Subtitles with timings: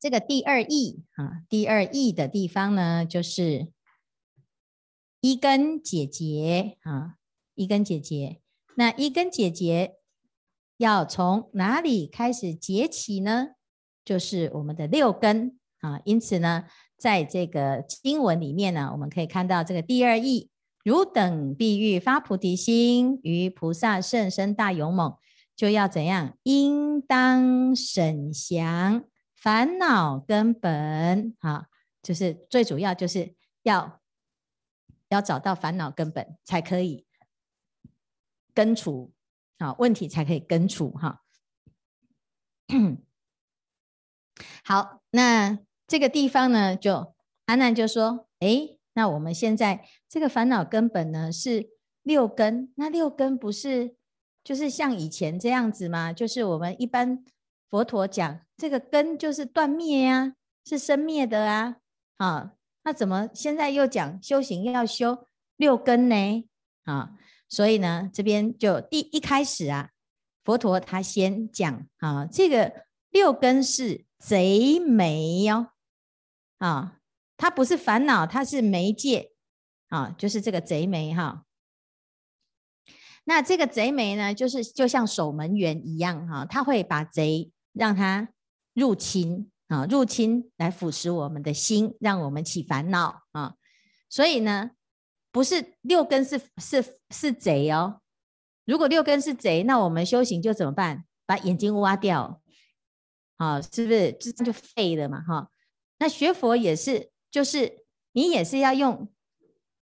[0.00, 3.68] 这个第二义啊，第二义的地方呢，就是
[5.20, 7.16] 一根解结啊，
[7.54, 8.40] 一根解结。
[8.76, 9.96] 那一根解结
[10.78, 13.48] 要从哪里开始结起呢？
[14.02, 16.00] 就是我们的六根啊。
[16.06, 16.64] 因此呢，
[16.96, 20.48] 在这个经文里面呢，我们可以看到这个第二义：
[20.82, 25.14] 汝等必欲发菩提心，于菩萨甚深大勇猛，
[25.54, 26.38] 就要怎样？
[26.44, 29.04] 应当审详。
[29.40, 31.68] 烦恼根本，哈，
[32.02, 34.02] 就是最主要就是要
[35.08, 37.06] 要找到烦恼根本，才可以
[38.52, 39.14] 根除，
[39.56, 41.22] 啊，问题才可以根除，哈。
[44.62, 47.14] 好，那这个地方呢，就
[47.46, 51.70] 阿难就说，诶，那我们现在这个烦恼根本呢是
[52.02, 53.96] 六根，那六根不是
[54.44, 56.12] 就是像以前这样子吗？
[56.12, 57.24] 就是我们一般。
[57.70, 60.34] 佛陀讲这个根就是断灭呀，
[60.66, 61.76] 是生灭的啊，
[62.18, 62.52] 啊，
[62.84, 65.26] 那怎么现在又讲修行要修
[65.56, 66.46] 六根呢？
[66.84, 67.12] 啊，
[67.48, 69.88] 所以呢，这边就第一开始啊，
[70.44, 75.68] 佛陀他先讲啊，这个六根是贼媒哟，
[76.58, 76.98] 啊，
[77.38, 79.32] 它不是烦恼，它是媒介
[79.88, 81.46] 啊，就是这个贼媒哈。
[83.24, 87.50] 那这个贼媒呢，就是就像守门员一样哈，他会把贼。
[87.72, 88.28] 让他
[88.80, 93.54] 入侵啊，入侵来腐蚀我们的心，让我们起烦恼啊。
[94.08, 94.70] 所以呢，
[95.30, 98.00] 不是六根是是是贼哦。
[98.64, 101.04] 如果六根是贼，那我们修行就怎么办？
[101.26, 102.40] 把眼睛挖掉，
[103.36, 105.20] 啊，是不是这就废了嘛？
[105.20, 105.50] 哈，
[105.98, 109.12] 那学佛也是，就是你也是要用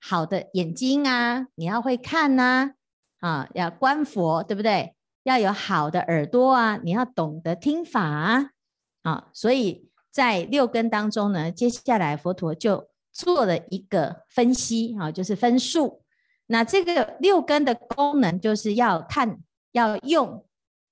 [0.00, 2.72] 好的眼睛啊，你要会看呐，
[3.20, 4.96] 啊，要观佛，对不对？
[5.24, 8.50] 要有好的耳朵啊，你要懂得听法啊，
[9.02, 16.02] 啊，所以在六根当中呢，接下来佛陀就做了一个分析啊，就是分数。
[16.46, 19.38] 那这个六根的功能就是要看、
[19.72, 20.46] 要用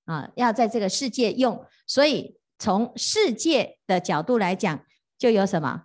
[0.05, 1.65] 啊，要在这个世界用。
[1.87, 4.81] 所以从世界的角度来讲，
[5.19, 5.83] 就有什么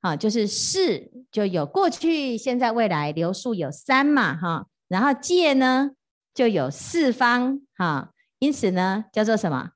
[0.00, 0.16] 啊？
[0.16, 4.66] 就是世就有过去、现在、未来，流数有三嘛，哈。
[4.88, 5.90] 然后界呢？
[6.34, 9.70] 就有四方哈，因此呢，叫做什么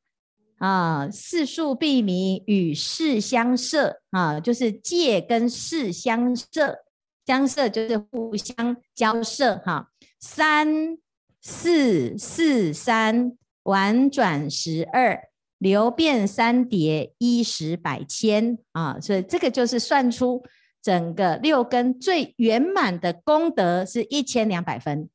[0.58, 1.08] 啊？
[1.10, 6.78] 四数必明，与世相摄啊，就是借跟世相摄，
[7.26, 9.90] 相摄就是互相交涉哈。
[10.20, 10.98] 三
[11.40, 20.42] 四四三，婉转十二，流变三叠，一时百千啊，所以这个就是算出
[20.82, 25.08] 整个六根最圆满的功德是一千两百分。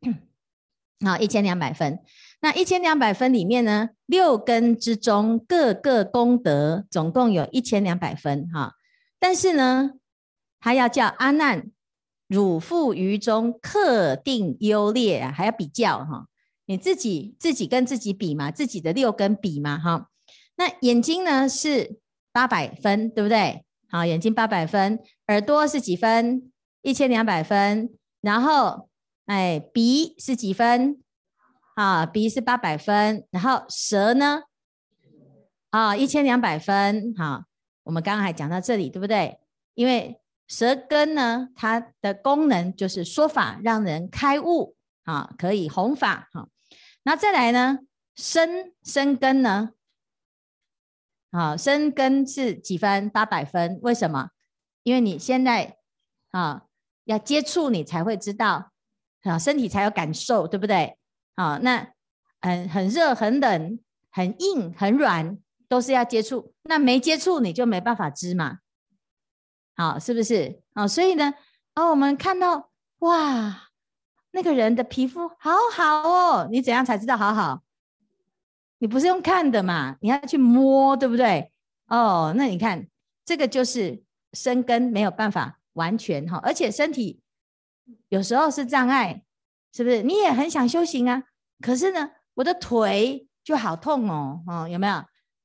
[1.04, 2.00] 好，一千两百分。
[2.42, 8.50] 那一千两百分里面呢，六根之中各个功德总共有一千两百分。
[8.52, 8.74] 哈，
[9.18, 9.92] 但是呢，
[10.60, 11.70] 他要叫阿难，
[12.26, 16.26] 汝复于中客定优劣啊，还要比较哈。
[16.66, 20.08] 你自己自己跟自己比嘛，自己的六根比嘛，哈。
[20.56, 22.00] 那眼睛呢是
[22.32, 23.64] 八百分，对不对？
[23.88, 24.98] 好，眼睛八百分，
[25.28, 26.50] 耳朵是几分？
[26.82, 28.88] 一千两百分，然后。
[29.26, 31.00] 哎，鼻是几分？
[31.74, 33.26] 啊，鼻是八百分。
[33.30, 34.42] 然后舌呢？
[35.70, 37.14] 啊，一千两百分。
[37.16, 37.44] 好，
[37.84, 39.38] 我们刚刚还讲到这里，对不对？
[39.74, 46.28] 因为舌根呢，它的功能就是说法，让人开悟啊，可以弘法。
[46.32, 46.48] 好，
[47.04, 47.78] 那再来呢？
[48.14, 49.70] 身身根呢？
[51.30, 53.08] 啊，身根是几分？
[53.08, 53.78] 八百分。
[53.82, 54.28] 为什么？
[54.82, 55.78] 因为你现在
[56.32, 56.64] 啊，
[57.04, 58.72] 要接触，你才会知道。
[59.22, 60.98] 啊，身体才有感受，对不对？
[61.34, 61.92] 啊，那
[62.40, 63.78] 很很热、很冷、
[64.10, 65.38] 很硬、很软，
[65.68, 66.54] 都是要接触。
[66.64, 68.58] 那没接触，你就没办法知嘛。
[69.74, 70.60] 好，是不是？
[70.74, 71.34] 啊，所以呢，
[71.74, 73.70] 哦，我们看到哇，
[74.32, 77.62] 那个人的皮肤好好哦，你怎样才知道好好？
[78.78, 81.52] 你不是用看的嘛，你要去摸，对不对？
[81.86, 82.86] 哦，那你看
[83.24, 84.02] 这个就是
[84.32, 87.20] 生根没有办法完全哈，而且身体。
[88.08, 89.22] 有时候是障碍，
[89.72, 90.02] 是不是？
[90.02, 91.22] 你也很想修行啊，
[91.60, 94.94] 可是呢，我的腿就好痛哦，哦，有没有？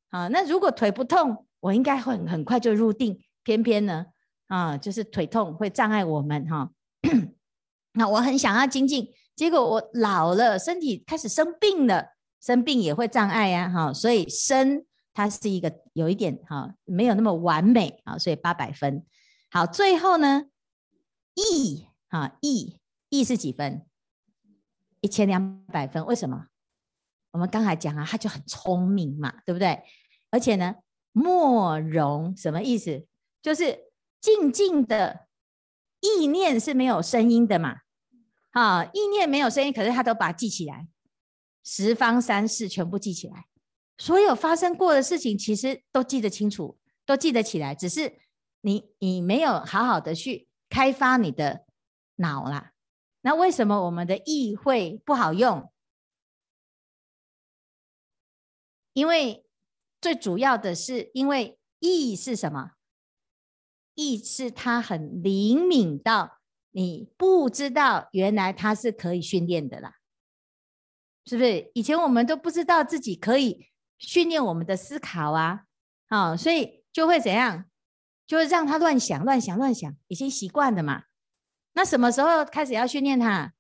[0.10, 3.20] 啊，那如果腿不痛，我应该会很很快就入定。
[3.44, 4.08] 偏偏呢，
[4.48, 6.72] 啊，就是腿痛会障碍我们哈。
[7.94, 12.10] 那我很想要精进，结果我老了，身体开始生病了，
[12.42, 13.94] 生病也会障碍呀，哈。
[13.94, 19.06] 所以身它是一个有一点哈，没有那么完美啊，所以八百分。
[19.50, 20.44] 好，最后呢，
[21.36, 21.88] 意。
[22.10, 22.80] 啊，意
[23.10, 23.87] 意是几分？
[25.08, 26.06] 一千两百分。
[26.06, 26.48] 为什么？
[27.32, 29.82] 我们刚才讲啊，他就很聪明嘛，对不对？
[30.30, 30.76] 而且呢，
[31.14, 33.08] 莫容，什么意思？
[33.42, 33.86] 就是
[34.20, 35.28] 静静的
[36.02, 37.78] 意念是没有声音的嘛。
[38.52, 40.90] 啊，意念没有声音，可是他都把它记起来，
[41.64, 43.46] 十方三世全部记起来，
[43.98, 48.18] 所有发生过的事情，其实都记得清楚，都记得起来，只是
[48.60, 51.66] 你你没有好好的去开发你的
[52.18, 52.74] 脑啦。
[53.28, 55.70] 那为什么我们的意会不好用？
[58.94, 59.46] 因为
[60.00, 62.72] 最主要的是，因为意是什么？
[63.96, 66.40] 意是它很灵敏到
[66.72, 69.96] 你不知道，原来它是可以训练的啦，
[71.26, 71.70] 是不是？
[71.74, 75.66] 以前我们都不知道自己可以训练我们的思考啊，
[76.08, 77.66] 啊，所以就会怎样？
[78.26, 81.04] 就会让他乱想、乱想、乱想，已经习惯了嘛。
[81.78, 83.54] 那什么时候开始要训练他？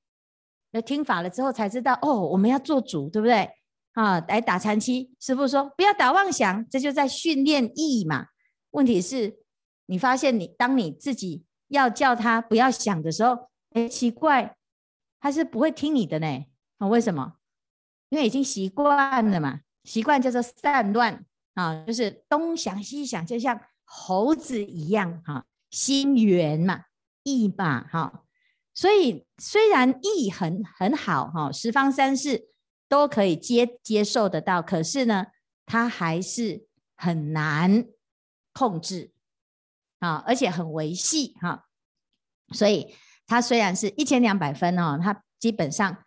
[0.71, 3.47] 要听法了之后才知道哦，我们要做主，对不对？
[3.93, 8.25] 啊，来打禅七，师傅说不要打妄想，这就在训练意嘛。
[8.71, 9.37] 问题是，
[9.85, 14.57] 你发现你当你自己要叫他不要想的时候，哎，奇怪，
[15.19, 16.45] 他是不会听你的呢。
[16.79, 17.35] 啊，为什么？
[18.09, 21.23] 因为已经习惯了嘛，习惯叫做散乱
[21.53, 26.85] 啊，就是东想西想，就像猴子一样哈，心猿嘛。
[27.27, 28.23] 意嘛，哈，
[28.73, 32.47] 所以虽然意很很好，哈，十方三世
[32.87, 35.27] 都可以接接受得到，可是呢，
[35.65, 36.65] 它还是
[36.95, 37.85] 很难
[38.53, 39.11] 控制
[39.99, 41.65] 啊，而且很维系哈。
[42.53, 42.95] 所以
[43.27, 46.05] 它虽然是一千两百分哦，它基本上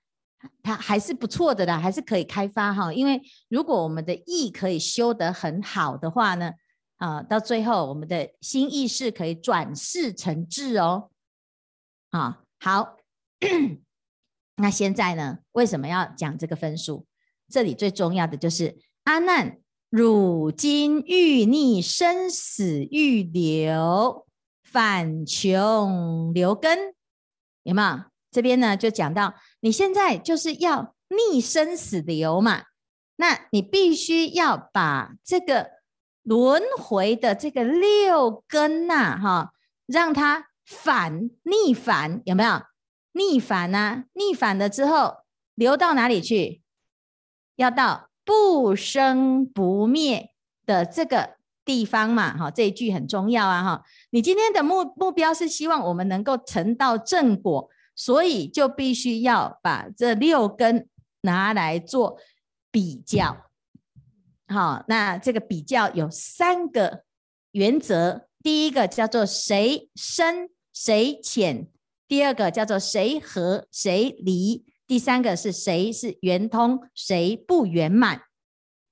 [0.63, 2.91] 它还是不错的啦，还是可以开发哈。
[2.95, 6.53] 因为如果我们的意可以修得很好的话呢，
[7.01, 11.11] 啊，到最后我们的心意识可以转世成智哦。
[12.11, 12.99] 啊，好，
[14.57, 15.39] 那现在呢？
[15.53, 17.07] 为什么要讲这个分数？
[17.49, 19.59] 这里最重要的就是阿难，
[19.89, 24.27] 汝今欲逆生死欲流，
[24.63, 26.95] 反穷流根，
[27.63, 28.05] 有没有？
[28.31, 32.65] 这边呢就讲到，你现在就是要逆生死流嘛，
[33.17, 35.80] 那你必须要把这个
[36.31, 39.53] 轮回的这个六根呐、哈，
[39.87, 40.47] 让它。
[40.63, 42.63] 反逆反有没有
[43.11, 44.05] 逆反呐、啊？
[44.13, 45.17] 逆反了之后
[45.57, 46.63] 流到哪里去？
[47.57, 50.31] 要到不生不灭
[50.65, 52.37] 的这个地方嘛？
[52.37, 53.65] 哈，这一句很重要啊！
[53.65, 60.89] 哈，你今天的目目标是希望我们能够成到正果，所以就必须要把这六根
[61.23, 62.17] 拿来做
[62.71, 63.50] 比较。
[64.53, 67.05] 好，那这个比较有三个
[67.53, 70.51] 原则，第一个叫做谁深。
[70.73, 71.67] 谁浅？
[72.09, 74.65] 第二个叫做谁和谁离？
[74.87, 78.23] 第三个是谁是圆通，谁不圆满？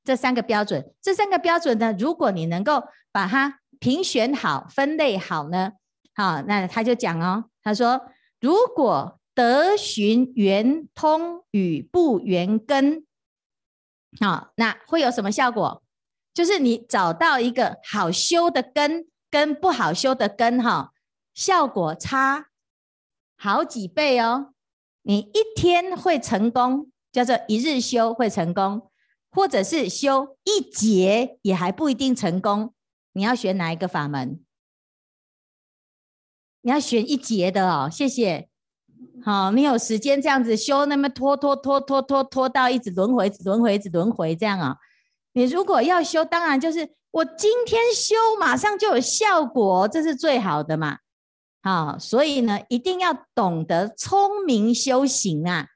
[0.05, 5.73] 这三个标准，这三个标准呢，如果你能够把它评选好、分类好呢，
[6.15, 8.03] 好，那他就讲哦，他说，
[8.41, 13.07] 如果得寻圆通与不圆根，
[14.21, 15.83] 好，那会有什么效果？
[16.35, 20.93] 就是你找到一个好修的根，跟不好修的根，哈。
[21.35, 22.49] 效果差
[23.37, 24.55] 好几倍哦！
[25.03, 28.91] 你一天会成功，叫做一日修会成功，
[29.31, 32.75] 或者是修一节也还不一定成功。
[33.13, 34.45] 你要选哪一个法门？
[36.63, 37.89] 你要选一节的哦。
[37.89, 38.48] 谢谢。
[39.25, 44.77] 好，你有时间这样子修，那么拖拖拖拖拖拖到一直轮回，轮回，一直轮回这样啊？
[45.33, 50.99] 你如果要修，当然就是我今天修，马上就有效果，这是最好的嘛。
[51.63, 55.67] 好，所以呢，一定要懂得聪明修行啊！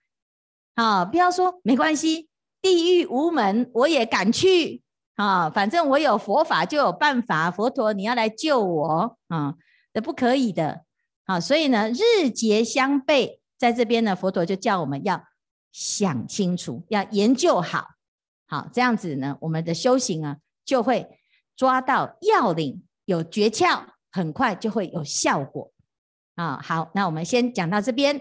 [0.76, 2.28] 好，不要说没关系，
[2.62, 4.82] 地狱无门，我也敢去
[5.16, 5.50] 啊！
[5.50, 9.54] 反正我有佛法就有办法，佛陀你要来救我啊，
[9.92, 10.82] 这不可以的。
[11.32, 15.24] 啊，所以呢，日节相悖，在这边呢，佛陀就叫我们要
[15.72, 17.86] 想清楚，要研究好，
[18.46, 21.08] 好，这样子呢，我们的修行啊，就会
[21.56, 23.86] 抓到要领，有诀窍。
[24.14, 25.72] 很快就会有效果
[26.34, 26.60] 啊！
[26.62, 28.20] 好，那我们先讲到这边。